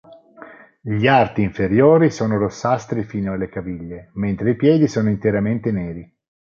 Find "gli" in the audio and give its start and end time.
0.81-1.05